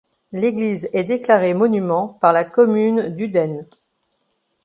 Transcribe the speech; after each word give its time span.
L'église 0.31 0.89
est 0.93 1.03
déclarée 1.03 1.53
monument 1.53 2.07
par 2.07 2.33
la 2.33 2.43
commune 2.43 3.09
d'Uden. 3.09 3.67